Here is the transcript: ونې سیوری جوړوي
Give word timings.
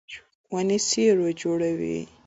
ونې 0.53 0.77
سیوری 0.89 1.33
جوړوي 1.41 1.99